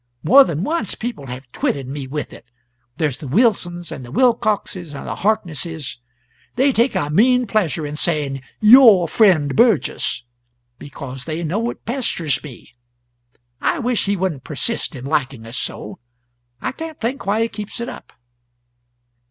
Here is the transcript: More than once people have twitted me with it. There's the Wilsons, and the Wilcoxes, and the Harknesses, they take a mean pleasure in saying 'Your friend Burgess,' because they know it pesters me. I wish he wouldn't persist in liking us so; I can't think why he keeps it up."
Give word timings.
More 0.23 0.43
than 0.43 0.63
once 0.63 0.95
people 0.95 1.27
have 1.27 1.45
twitted 1.51 1.87
me 1.87 2.07
with 2.07 2.33
it. 2.33 2.43
There's 2.97 3.19
the 3.19 3.27
Wilsons, 3.27 3.91
and 3.91 4.03
the 4.03 4.11
Wilcoxes, 4.11 4.95
and 4.95 5.05
the 5.05 5.17
Harknesses, 5.17 5.99
they 6.55 6.71
take 6.73 6.95
a 6.95 7.11
mean 7.11 7.45
pleasure 7.45 7.85
in 7.85 7.95
saying 7.95 8.41
'Your 8.61 9.07
friend 9.07 9.55
Burgess,' 9.55 10.23
because 10.79 11.25
they 11.25 11.43
know 11.43 11.69
it 11.69 11.85
pesters 11.85 12.41
me. 12.43 12.73
I 13.61 13.77
wish 13.77 14.07
he 14.07 14.17
wouldn't 14.17 14.43
persist 14.43 14.95
in 14.95 15.05
liking 15.05 15.45
us 15.45 15.57
so; 15.57 15.99
I 16.59 16.71
can't 16.71 16.99
think 16.99 17.27
why 17.27 17.43
he 17.43 17.47
keeps 17.47 17.79
it 17.79 17.87
up." 17.87 18.11